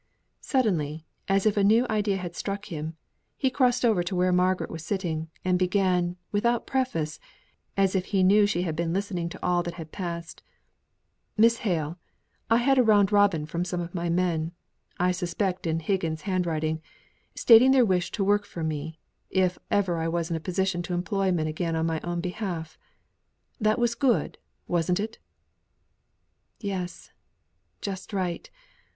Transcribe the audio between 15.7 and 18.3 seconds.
Higgins' handwriting stating their wish to